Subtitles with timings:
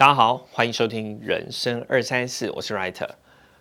[0.00, 3.10] 大家好，欢迎收听人生二三四，我是 Writer。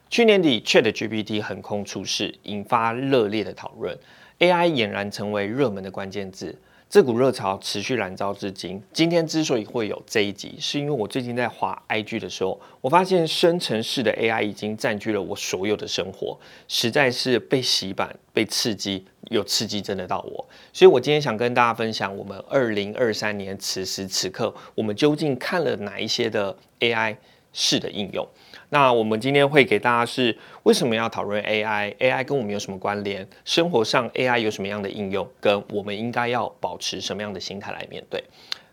[0.09, 3.99] 去年底，Chat GPT 横空出世，引发热烈的讨论
[4.39, 6.57] ，AI 俨然成为热门的关键字。
[6.89, 8.81] 这股热潮持续燃烧至今。
[8.91, 16.35] 今天之所以会有这一集，是因为我最近在滑 IG 的时候，我发现生成式的 AI 已经占据了我所有的生活，
[16.67, 20.43] 实在是被洗版、被刺激，有刺激真的到我。
[20.73, 27.15] 所以我今天想跟大家分享，我们二零二三年此时此刻，我们究竟看了哪一些的 AI
[27.53, 28.27] 式的应用。
[28.69, 33.27] 那我们今天会给大家是为什么要讨论 AI？AI 跟我们有什么关联？
[33.43, 35.27] 生活上 AI 有什么样的应用？
[35.41, 38.23] 跟我们应该要保持什么样的心态来面对？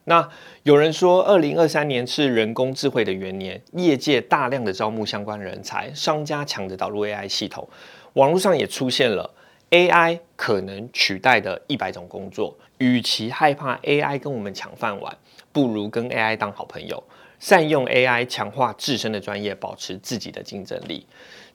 [0.05, 0.29] 那
[0.63, 7.69] 有人说，二零二三年是人工智慧的元年，业界大量的招募相关人才，商家抢着导入 AI 系统，
[8.13, 9.29] 网络上也出现了
[9.71, 12.57] AI 可能取代的一百种工作。
[12.79, 15.17] 与其害怕 AI 跟我们抢饭碗，
[15.51, 17.03] 不如跟 AI 当好朋友。
[17.39, 21.07] 善用 AI 强化自身的专业，保持自己的竞争力。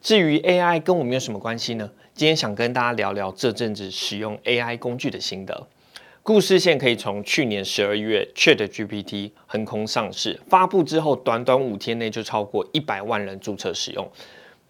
[0.02, 1.90] 至于 AI 跟我们有什么关系呢？
[2.14, 5.68] 今天想跟大家聊聊这阵子使用 AI 工具的心得。
[6.24, 14.08] 故事线可以从去年十二月 ChatGPT 横空上市发布之后，短短五天内就超过一百万人注册使用，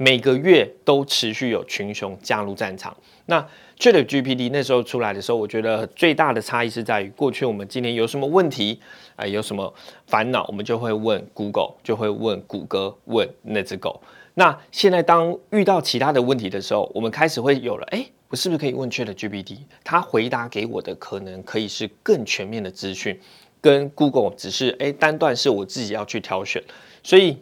[0.02, 2.98] 每个月都持续有群雄加入战场。
[3.28, 8.80] 那 ChatGPT 那时候出来的时候，我觉得最大的差异是在于，过去我们今天有什么问题，
[9.16, 9.72] 啊，有什么
[10.08, 14.02] 烦恼，我们就会问 Google，就会问谷歌，问那只狗。
[14.34, 19.60] 那现在当遇到其他的问题的时候，我们开始会有了，哎，我是不是可以问 ChatGPT？
[19.84, 23.20] 它回答给我的可能可以是更全面的资讯，
[23.62, 26.64] 跟 Google 只是哎单段是我自己要去挑选，
[27.04, 27.38] 所以。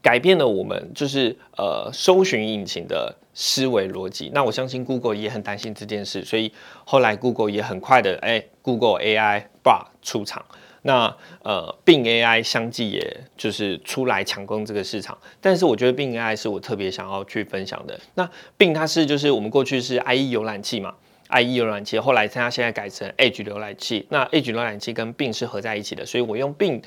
[0.00, 4.30] 改变了我们就是呃搜寻引擎的思维逻辑。
[4.32, 6.52] 那我相信 Google 也很担心这件事，所以
[6.84, 10.44] 后来 Google 也很快的哎 Google AI Bar 出场。
[10.82, 15.18] 那呃并 AI 相继也就是出来抢攻这个市场。
[15.40, 17.98] 但是我觉得并 AI 是我特别想要去分享的。
[18.14, 20.94] 那并它是就是我们过去是 IE 浏览器嘛
[21.30, 24.06] ，IE 浏览器，后来它现在改成 Edge 浏览器。
[24.08, 26.80] 那 Edge 浏览器跟并是合在一起的，所以我用并。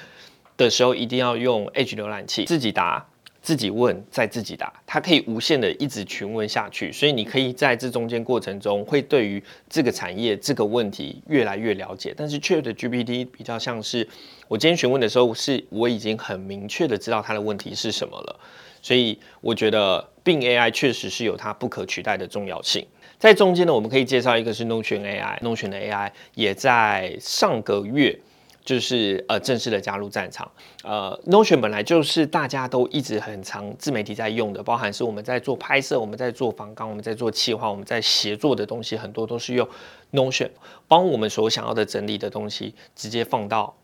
[0.61, 3.05] 的时候一定要用 Edge 浏览器，自己答、
[3.41, 12.13] 自己问、再自己答，它可以无限的一直询问下去，所以你可以在这中间过程中，会对于这个产业这个问题越来越了解。
[12.15, 14.07] 但是 Chat GPT 比较像是
[14.47, 18.39] 我今天询问的时候，是我已经很明确的知道它的问题是什么了，
[18.81, 22.85] 所以我觉得并 AI 确实是有它不可取代的重要性。
[23.17, 28.19] 在中间呢，我们可以介绍一个是 Notion AI，Notion 的 AI 也在上个月。
[28.63, 30.49] 就是呃正式的加入战场，
[30.83, 39.67] 呃，Notion 本来就是大家都一直很常自媒体在用的，包含是我们在做拍摄，我们在做访纲，我们在做企划，我们在协作的东西，很多都是用
[40.11, 40.49] Notion
[40.87, 43.75] 帮我们所想要的整理的东西直接放到。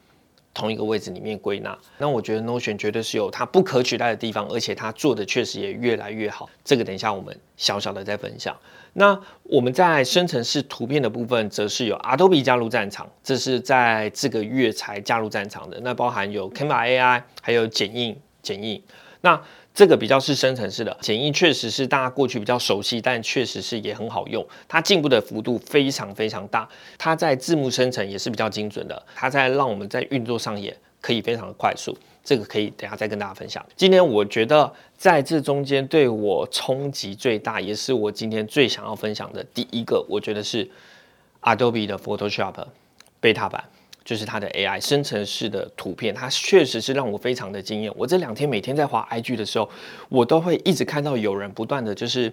[0.58, 6.50] 同一个位置里面归纳，那我觉得 Notion 绝对是有它不可取代的地方，而且它做的确实也越来越好。
[6.66, 8.58] 这个等一下我们小小的再分享。
[8.94, 15.80] 那我们在生成式图片的部分，则是有 Adobe 加入战场，这是在这个月才加入战场的。
[15.84, 18.82] 那包含有 Canva AI，还有剪映剪映。
[19.28, 19.44] 那
[19.74, 24.46] 这个比较是生成式的剪映，确实是大家过去比较熟悉，但确实是也很好用。
[24.70, 26.66] 它进步的幅度非常非常大，
[26.98, 31.94] 它在字幕生成也是比较精准的，它在让我们在运作上也可以非常的快速。
[32.24, 33.66] 这个可以等下再跟大家分享。
[33.76, 40.66] 今天我觉得在这中间对我冲击最大，也是我今天最想要分享的第一个，我觉得是
[41.42, 42.54] Adobe 的 Photoshop
[43.22, 43.66] Beta 版。
[44.08, 47.92] 就是它的 AI 生成式的图片，它确实是让我非常的惊艳。
[47.94, 49.70] 我这两天每天在滑 IG 的时候，
[50.08, 52.32] 我都会一直看到有人不断的就是，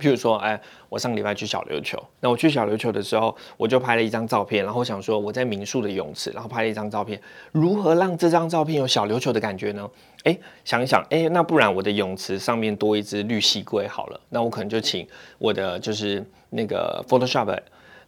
[0.00, 0.58] 譬如说，哎，
[0.88, 7.20] 我上个礼拜去小琉球，那我去小琉球的时候，我就拍了一张照片，然后想说我在民宿的泳池，然后拍了一张照片，
[7.52, 9.86] 如何让这张照片有小琉球的感觉呢？
[10.24, 15.06] 哎，想一想，哎，那不然我的泳池上面多一只绿蜥龟好了，那我可能就请
[15.36, 17.54] 我的就是那个 Photoshop。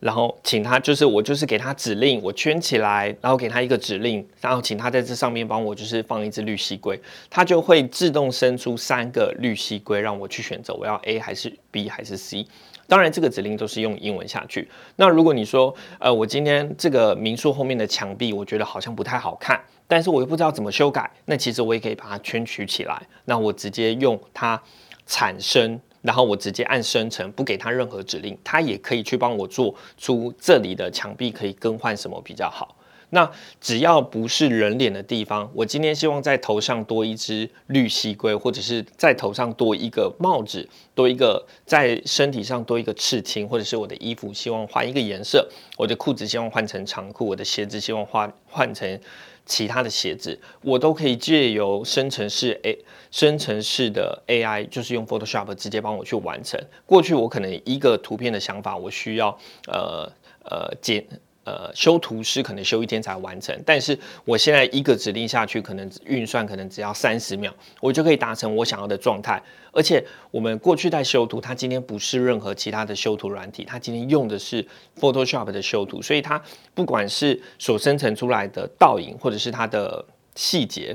[0.00, 12.46] 然后请他，就是我就是给他指令，我圈起来，然后给他一个指令，然后请他在这上面帮我就是放一只绿蜥龟，他就会自动生出三个绿蜥龟，让我去选择我要 A 还是 B 还是 C。
[12.86, 14.66] 当然这个指令都是用英文下去。
[14.96, 24.62] 那如果你说，呃，我今天这个民宿后面的墙壁，我觉得好像不太好看，但是我又不知道怎么修改，那其实我也可以把它圈取起来，那我直接用它
[25.06, 25.78] 产生。
[26.02, 32.76] 然后我直接按生成，不给他任何指令，他也可以去帮我做出这里的墙壁可以更换什么比较好。
[33.10, 45.48] 那只要不是人脸的地方，我今天希望在头上多一只绿蜥龟，或者是在头上多一个帽子，多一个在身体上多一个刺青，或者是我的衣服希望换一个颜色，
[45.78, 49.00] 我的裤子希望换成长裤，我的鞋子希望换换成
[49.48, 52.78] 其他的鞋子，我都可以借由生成式 A
[53.10, 56.60] 生成式的 AI，就是用 Photoshop 直接帮我去完成。
[56.84, 59.36] 过去我可能一个图片的想法，我需要
[59.66, 60.12] 呃
[60.44, 61.04] 呃剪。
[61.48, 67.50] 呃，修图师可能修一天才完成，但是我现在一个指令下去，可能运算可能只要三十秒，
[67.80, 69.42] 我就可以达成我想要的状态。
[69.72, 74.62] 而且我们过去在修图，它今天不是任何其他的修图软体，它今天用的是
[75.00, 76.42] Photoshop 的修图，所以它
[76.74, 80.04] 不管是所生成出来的倒影，或者是它的
[80.34, 80.94] 细节，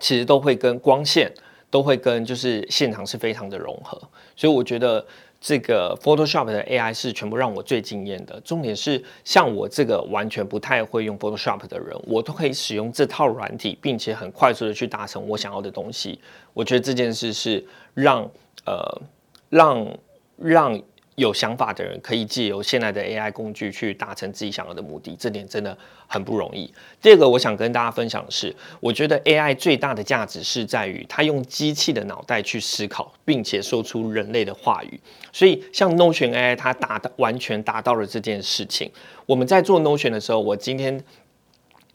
[0.00, 1.32] 其实都会跟光线
[1.70, 3.98] 都会跟就是现场是非常的融合，
[4.36, 5.06] 所以我觉得。
[5.42, 8.40] 这个 Photoshop 的 AI 是全部让我最惊艳的。
[8.42, 16.20] 重点是，像我这个完全不太会用 Photoshop 的人，我都可以使用这套软体，并且很快速的去达成我想要的东西。
[16.54, 18.22] 我觉得这件事是让
[18.64, 19.02] 呃
[19.50, 19.86] 让
[20.36, 20.80] 让。
[21.16, 25.76] 有想法的人可以借由现在的 AI 工具去达成自己想要的目的，这点真的
[26.06, 26.72] 很不容易。
[27.00, 34.98] 第二个，我想跟大家分享的是，我觉得 AI 最大的价值是在于它用机器的脑袋去思考，并且说出人类的话语。
[35.32, 38.90] 所以，像 Notion AI，它达到完全达到了这件事情。
[39.26, 41.02] 我们在做 Notion 的时候，我今天，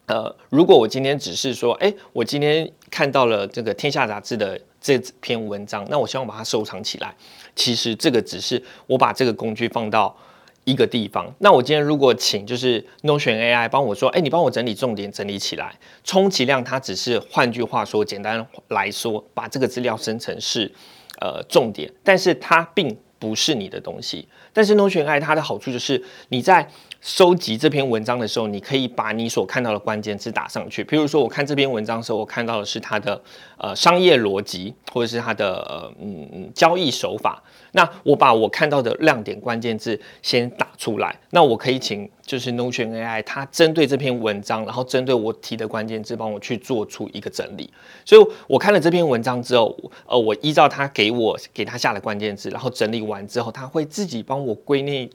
[0.08, 7.14] 呃，如果我今天只是说，哎，我今天看到了这个天下杂志的这篇文章，那我希望把它收藏起来。
[7.54, 10.16] 其实这个只是我把这个工具放到
[10.64, 11.30] 一个地方。
[11.38, 20.72] 那我今天如果请就是 Notion AI 帮我说，哎，你帮我整理重点，整理起来，充其量它只是换句话说，简单来说，把这个资料生成是
[21.20, 24.26] 呃重点，但是它并不是你的东西。
[24.54, 26.66] 但是 Notion AI 它的好处就是你在
[27.00, 30.82] 收集这篇文章的时候，你可以把你所看到的关键字打上去。
[30.82, 33.20] 比如说，我看这篇文章的时候，我看到的是它的
[33.56, 37.40] 呃商业逻辑，或者是它的呃嗯交易手法。
[37.72, 41.16] 那我把我看到的亮点关键字先打出来。
[41.30, 47.70] 那我可以请就是 Notion AI，它针对这篇文章，然后针对我提的关键字，帮我去做出一个整理。
[48.04, 55.08] 所以我看了这篇文章之后，呃，我依照他给我给他下的关键字，然后整理完之后，他会自己帮我归类。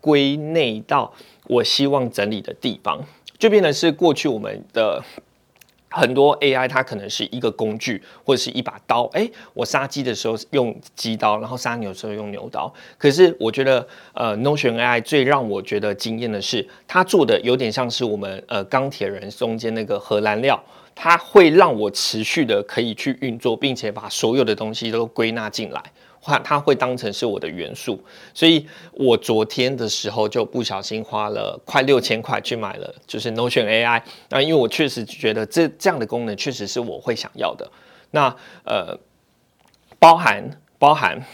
[0.00, 1.12] 归内到
[1.46, 3.02] 我希望整理的地方，
[3.38, 5.02] 就变成是过去我们的
[5.90, 9.04] 很多 AI，它可能是一个工具或者是一把刀。
[9.14, 12.72] 哎，我杀鸡的时候用鸡刀，然后杀牛的时候用牛刀。
[12.98, 20.62] 可是我觉得，呃，Notion AI 最让我觉得惊艳的是，它做的有点像是我们呃钢铁人中间那个核燃料，
[20.94, 25.82] 它会让我持续的可以去运作，并且把所有的东西都归纳进来。
[26.28, 27.98] 它它会当成是我的元素，
[28.34, 34.02] 所以我昨天的时候就不小心花了快六千块去买了，就是 Notion AI。
[34.28, 37.68] 那因为我确实觉得这这样的功能确实是我会想要的。
[38.10, 38.98] 那呃，
[39.98, 41.24] 包含包含。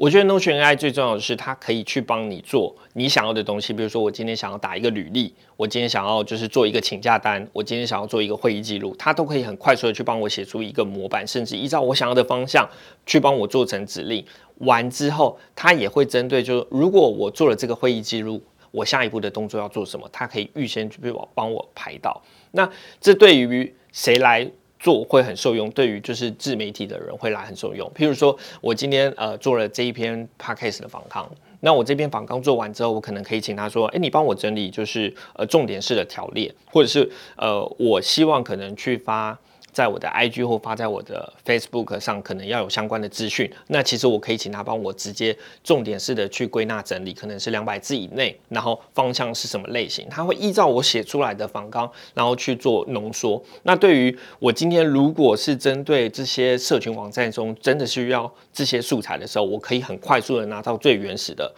[0.00, 3.74] 我觉得 Notion AI 最重要的是，它可以去帮你做你想要的东西。
[3.74, 12.66] 比如说，我今天想要打一个履历，我今天想要就是做一个请假单，我今天想要做一个会议记录，它都可以很快速的去帮我写出一个模板，甚至依照我想要的方向
[13.04, 14.24] 去帮我做成指令。
[14.60, 20.98] 完之后，它也会针对，就是如果我做了这个会议记录，我下一步的动作要做什么，它可以预先去
[21.34, 22.22] 帮我排到。
[22.52, 22.66] 那
[23.02, 24.50] 这对于谁来？
[24.80, 27.88] 做会很受用，对于就是自媒体的人会来很受用。
[27.94, 31.24] 譬如说，我今天呃做了这一篇 podcast 的访谈，
[31.60, 39.38] 那我这篇访谈做完之后，我可能可以请他说，哎，你帮我整理就是呃重点式的条列，或者是呃我希望可能去发。
[39.72, 43.50] 在我的 IG 或发在我的 Facebook 上，可能要有相关的资讯。
[43.68, 53.42] 那其实我可以请他帮我直接重点式的去归纳整理，可能是两百字以内，然后方向是什么类型，他会依照我写出来的访纲，然后去做浓缩。
[53.62, 61.52] 那对于我今天如果是针对这些社群网站中真的需要这些素材的时候，我可以很快速的拿到最原始的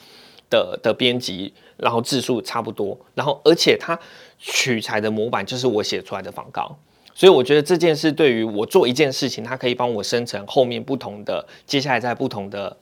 [0.51, 3.99] 的的编辑，然后字数差不多，然后而且它
[4.39, 6.77] 取材的模板就是我写出来的访纲。
[7.15, 12.77] 所以我觉得这件事对于我做一件事情，它可以帮我生成后面不同的，接下来在不同的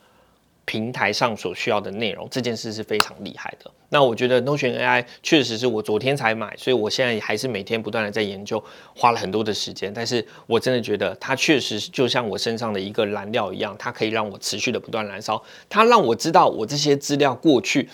[0.65, 3.71] 平台上所需要的内容，这件事是非常厉害的。
[3.89, 8.63] 那我觉得 Notion AI 确实是我昨天才买，所以我现在还是每天不断的在研究，
[8.95, 9.93] 花了很多的时间。
[9.93, 17.89] 但是我真的觉得它确实就像我身上的一个燃料一样，它可以让我持续的不断燃烧，它让我知道我这些资料过去。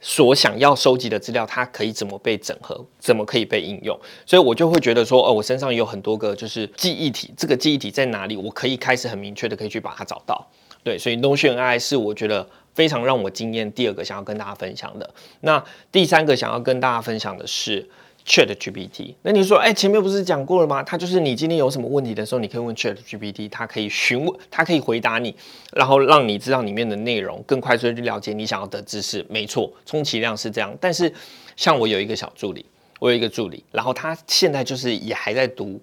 [0.00, 3.98] 所想要收集的资料，它可以怎么被整合，怎么可以被应用？
[4.24, 8.36] 所以我就会觉得说，哦，我身上有很多个就是记忆体，这个记忆体在哪里？
[8.36, 10.46] 我可以开始很明确的可以去把它找到。
[10.82, 13.70] 对，所以 Notion I 是我觉得非常让我惊艳。
[13.72, 17.88] 第二个想要跟大家分享的，那第三个想要跟大家分享的是。
[18.26, 20.82] Chat GPT，那你说，哎，前面不是讲过了吗？
[20.82, 25.34] 它就是你今天有什么问题的时候，你可以问 Chat GPT，它可以询问，它可以回答你，
[25.72, 29.24] 然后让你知道里面的内容，更快速的去了解你想要的知识。
[29.28, 30.76] 没错，充其量是这样。
[30.80, 31.12] 但是，
[31.56, 32.64] 像我有一个小助理，
[32.98, 35.80] 我有一个助理，然后他现在就是也还在读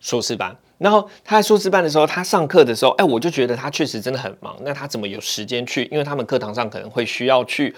[0.00, 0.54] 硕士班。
[0.78, 4.54] 然后他在硕士班的时候，他上课的时候，哎，我就觉得他确实真的很忙。
[4.60, 5.88] 那他怎么有时间去？
[5.90, 7.74] 因为他们课堂上可能会需要去，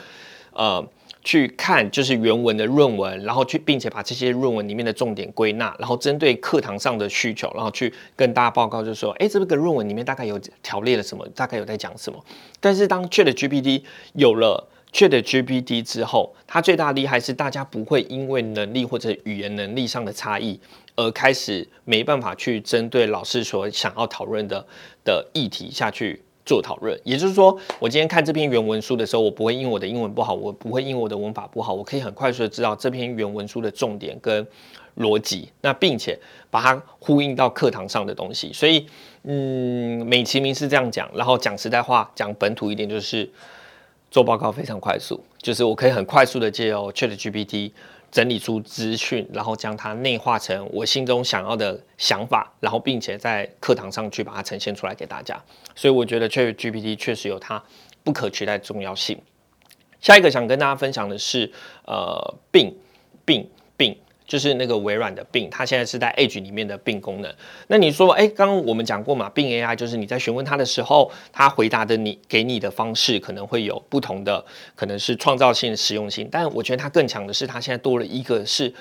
[0.52, 0.84] 呃，
[1.22, 12.24] 去看就是原文的论文，然后去，并且把这些论文里面的重点归纳，然后针对课堂上的需求，然后去跟大家报告，就说，哎，这个论文里面大概有条列了什么，大概有在讲什么。
[12.60, 13.82] 但是当 Chat GPT
[14.14, 20.60] 有了 Chat GPT 之后，它最大厉害是大家不会因为能力或者语言能力上的差异。
[21.00, 24.66] 而开始没办法去针对老师所想要讨论的
[25.04, 34.46] 的议题下去做讨论，也就是说，我今天看这篇原文书的时候，我不会因为我的英文不好，我不会因为我的文法不好，我可以很快速的知道这篇原文书的重点跟
[34.96, 36.18] 逻辑，那并且
[36.50, 38.50] 把它呼应到课堂上的东西。
[38.50, 38.86] 所以，
[39.24, 43.28] 嗯，美其名是这样讲，然后讲实在话，讲本土一点，就是
[44.10, 47.72] 做报告非常快速，就是我可以很快速的借由 Chat GPT。
[48.10, 55.38] 整理出资讯，然后将它内化成我心中想要的想法，然后并且在课堂上去把它呈现出来给大家。
[55.74, 57.62] 所以我觉得 Chat GPT 确实有它
[58.02, 59.20] 不可取代的重要性。
[60.00, 61.52] 下一个想跟大家分享的是，
[61.84, 62.76] 呃，病
[63.24, 63.98] 病病。
[64.28, 67.34] 就是那个微软的病，它现在是在 Edge 里面的病功能。
[67.66, 74.44] 那你说，哎，刚刚我们讲过嘛，病 AI 就是你在询问它的时候，它回答的你给你的方式可能会有不同的，
[74.76, 76.28] 可能是创造性、实用性。
[76.30, 78.72] 但我觉得它更强的是，它现在多了一个是。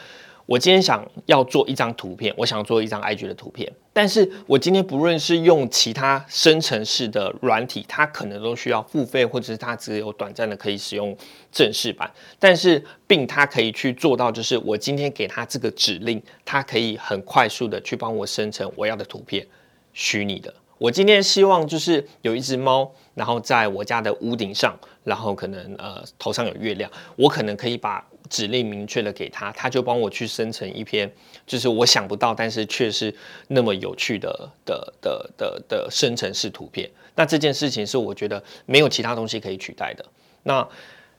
[0.48, 11.16] 我今天想要做一张图片，我想做一张 IG 的图片，但是我今天不论是用其他生成式的软体，它可能都需要付费，或者是它只有短暂的可以使用
[11.51, 12.10] 正式版。
[12.39, 19.46] 但是并它可以去做到，就是我今天给它这个指令，它可以很快速的去帮我生成我要的图片，
[19.92, 20.54] 虚拟的。
[20.77, 28.01] 我今天希望就是有一只猫，然后在我家的屋顶上，然后可能呃头上有月亮，我可能可以把。
[28.29, 31.12] 指令明确的给他，他就帮我去生成一篇，
[31.46, 33.13] 就是我想不到，但是却是
[33.48, 36.89] 那么有趣的的的的的生成式图片。
[37.15, 40.05] 那这件事情是我觉得没有其他东西可以取代的。
[40.43, 40.67] 那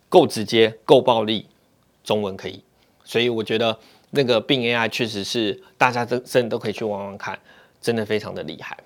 [0.09, 1.47] 够直接，够暴力，
[2.03, 2.63] 中文可以。
[3.05, 3.79] 所以我觉得
[4.11, 7.39] 那个病 AI 确实是大家真真的都可以去玩玩看，
[7.81, 8.77] 真的非常的厉害。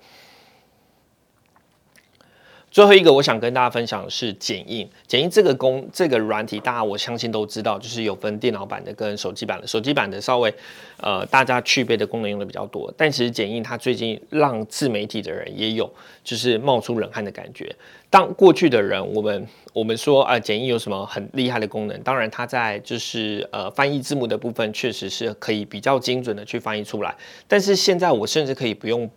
[2.73, 4.89] 最后一个我想跟大家分享的是剪映。
[5.05, 9.67] 剪映这个功这个软体，大家我相信都知道，就是有分电脑版的跟手机版的。
[9.67, 10.51] 手机版的稍微
[10.97, 15.87] 呃大家具备的功能用的比较多，但其实剪映它最近让自媒体的人也有
[16.23, 17.71] 就是冒出冷汗的感觉。
[18.09, 22.01] 当过去的人我们我们说啊剪映有什么很厉害的功能？
[22.01, 27.15] 当然它在就是呃翻译字幕的部分确实是可以比较精准的去翻译出来。
[27.47, 29.07] 但是现在我甚至可以不用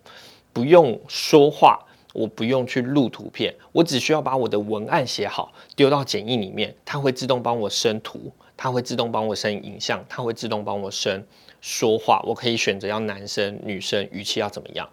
[0.53, 1.79] 不用说话。
[2.17, 11.23] 我不用去录图片，我只需要把我的文案写好，丢到剪映里面，它会自动帮我生图，它会自动帮我生影像，它会自动帮我生
[11.61, 12.23] 说话。
[12.25, 14.89] 我可以选择要男生、女生，语气要怎么样。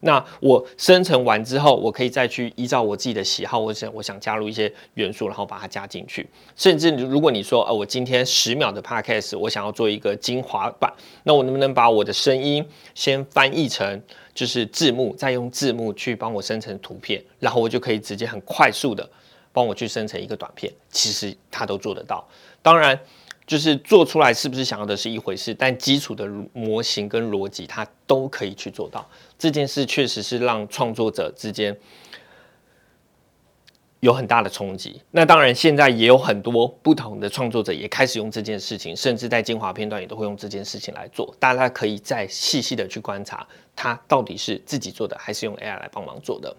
[0.00, 6.28] 那我生成完之后，我可以再去依照我自己的喜好，我想我想加入一些元素，然后把它加进去。
[6.54, 10.92] 甚至如果你说，呃，我今天十秒的 podcast，我想要做一个精华版，
[11.24, 12.62] 那我能不能把我的声音
[12.94, 14.02] 先翻译成？
[14.36, 19.08] 就是字幕，再用字幕去帮我生成图片，然后我就可以直接很快速的
[19.50, 20.70] 帮我去生成一个短片。
[20.90, 22.22] 其实它都做得到。
[22.60, 23.00] 当然，
[23.46, 29.08] 就是做出来是不是想要的是一回事，但基础的模型跟逻辑它都可以去做到。
[29.38, 31.74] 这件事确实是让创作者之间。
[34.00, 35.00] 有很大的冲击。
[35.10, 41.34] 那当然，现在也有很多不同的创作者也开始用这件事情，甚至在精华片段也都会用这件事情来做。
[41.40, 43.44] 大家可以再细细的去观察，
[43.76, 46.56] 它到底是自己做的，还是用 AI 来帮忙做的。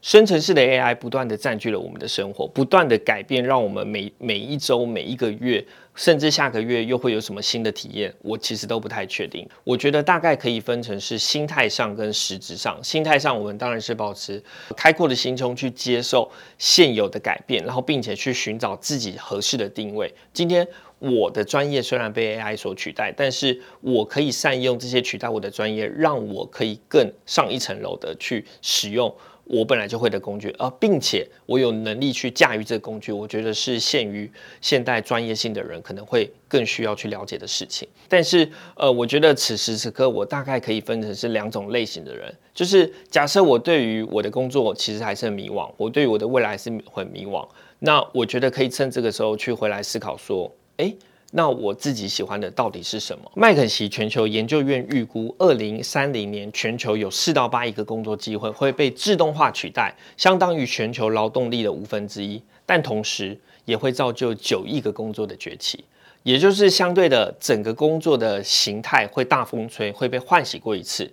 [0.00, 5.62] 生成式的 AI 不断的占据了我们的生活，不断的改变，让我们每每一周、每一个月，
[5.96, 9.46] 甚至下个月又会有什么新的体验，我其实都不太确定。
[9.64, 12.78] 我觉得大概可以分成是心态上跟实质上。
[12.82, 14.40] 心态上，我们当然是保持
[14.76, 20.14] 开阔的心胸去接受现有的改变，然后并且去寻找自己合适的定位。
[20.32, 20.66] 今天
[20.98, 29.14] 我的专业虽然被 AI 所取代，但是我可以善用这些取代我的专业，让我可以更上一层楼的去使用。
[29.50, 37.88] 我本来就会的工具，而并且我有能力去驾驭这个工具，我觉得是限于现代专业性的人可能会更需要去了解的事情。
[38.10, 50.92] 但是，呃，我觉得此时此刻我大概可以分成是两种类型的人，就是假设我对于我的工作其实还是很迷惘，我对于我的未来是很迷惘，那我觉得可以趁这个时候去回来思考说，哎。
[51.30, 53.30] 那我自己喜欢的到底是什么？
[53.34, 62.42] 麦肯锡全球研究院预估，二零三零年全球有四到八亿个工作机会会被自动化取代，相当于全球劳动力的五分之一。
[62.64, 65.84] 但同时也会造就九亿个工作的崛起。
[66.22, 71.10] 也就是相对的整个工作的形态会大风吹，会被唤醒过一次。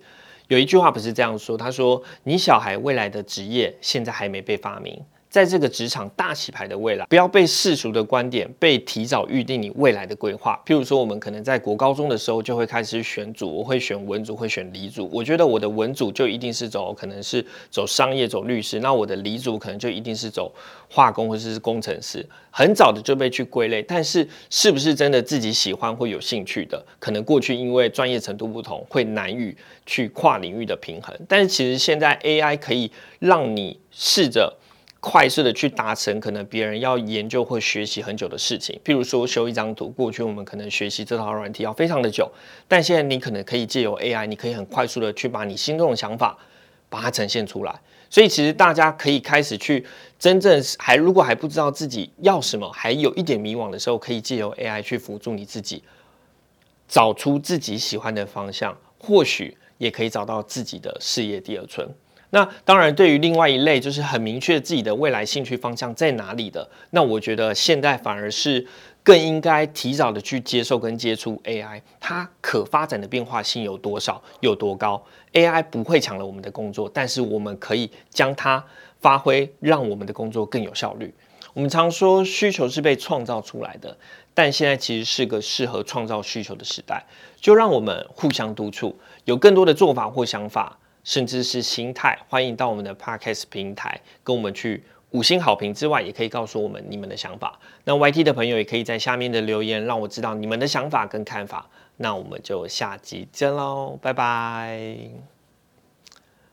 [0.48, 4.98] 有一句话不是这样说，他说：“你小孩未来的职业现在还没被发明。”
[5.36, 10.58] 在这个职场大洗牌的未来，不要被世俗的观点被提早预定你未来的规划。
[10.64, 15.10] 譬如说，我们可能在国高中的时候就会开始选组，我会选文组，会选理组。
[15.12, 18.80] 我觉得我的文组就一定是走，可能是走商业、走律师。
[18.80, 20.50] 那我的理组可能就一定是走
[20.88, 22.26] 化工或者是工程师。
[22.50, 31.14] 很早的就被去归类，但是是不是真的自己喜欢或有兴趣的，可能过去因为专业程度不同，会难以去跨领域的平衡。
[31.28, 34.56] 但是其实现在 AI 可以让你试着。
[34.98, 42.28] 快速的去达成可能别人要研究或学习很久的事情，譬如说修一张图，过去我们可能学习这套软体要非常的久，
[42.66, 46.36] 但现在你可能可以借由 AI，你可以很快速的去把你心中的想法
[46.88, 47.80] 把它呈现出来。
[48.08, 49.84] 所以其实大家可以开始去
[50.18, 55.82] 真正还如果还不知道自己要什么，还有一点迷惘的时候，可以借由 AI 去辅助你自己
[56.88, 61.88] 找出自己喜欢的方向，或许也可以找到自己的事业第二春。
[62.30, 68.66] 那当然，对于另外一类就是很明确自己的未来兴趣方向在哪里的，那我觉得现在反而是
[69.02, 75.00] 更应该提早的去接受跟接触 AI，它可发展的变化性有多少，有多高
[75.32, 78.62] ？AI 不会抢了我们的工作，但是我们可以将它
[79.00, 81.14] 发挥，让我们的工作更有效率。
[81.54, 83.96] 我们常说需求是被创造出来的，
[84.34, 87.02] 但现在其实是个适合创造需求的时代，
[87.40, 90.76] 就让我们互相督促，有更多的做法或想法。
[91.06, 94.82] 甚至是心态，欢迎到我们的 Podcast 平台跟我们去
[95.12, 97.56] 五星好评之外，也可以告诉我们你们的想法。
[97.84, 101.70] 那 YT 的朋友也可以在下面的留言，让我知道你们的想法跟看法。
[101.98, 104.98] 那我们就下集见喽，拜拜。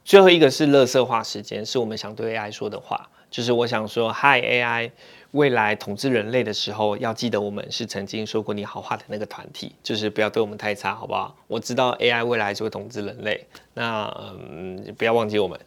[0.05, 4.91] 最后一个是乐色化时间，是我们想对 AI 说的话，就是我想说，Hi AI。
[5.33, 11.35] 未来统治人类的时候，要记得我们是曾经说过你好话的那个团体，就是不要对我们太差，好不好？
[11.47, 14.05] 我知道 AI 未来就会统治人类，那
[14.47, 15.59] 嗯，不要忘记我们，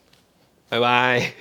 [0.68, 1.32] 拜拜。